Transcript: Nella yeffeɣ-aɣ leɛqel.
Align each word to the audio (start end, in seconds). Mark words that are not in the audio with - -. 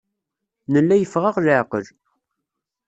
Nella 0.71 0.95
yeffeɣ-aɣ 0.97 1.37
leɛqel. 1.39 1.85